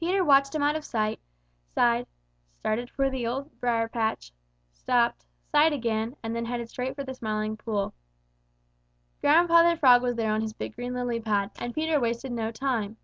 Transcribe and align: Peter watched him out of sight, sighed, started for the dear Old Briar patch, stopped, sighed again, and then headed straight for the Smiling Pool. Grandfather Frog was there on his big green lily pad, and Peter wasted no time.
Peter 0.00 0.24
watched 0.24 0.56
him 0.56 0.62
out 0.64 0.74
of 0.74 0.84
sight, 0.84 1.20
sighed, 1.72 2.08
started 2.58 2.90
for 2.90 3.08
the 3.08 3.18
dear 3.18 3.28
Old 3.30 3.60
Briar 3.60 3.86
patch, 3.86 4.32
stopped, 4.72 5.24
sighed 5.52 5.72
again, 5.72 6.16
and 6.20 6.34
then 6.34 6.46
headed 6.46 6.68
straight 6.68 6.96
for 6.96 7.04
the 7.04 7.14
Smiling 7.14 7.56
Pool. 7.56 7.94
Grandfather 9.20 9.76
Frog 9.76 10.02
was 10.02 10.16
there 10.16 10.32
on 10.32 10.40
his 10.40 10.52
big 10.52 10.74
green 10.74 10.94
lily 10.94 11.20
pad, 11.20 11.52
and 11.60 11.74
Peter 11.76 12.00
wasted 12.00 12.32
no 12.32 12.50
time. 12.50 12.96